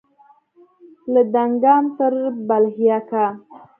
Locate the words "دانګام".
1.33-1.85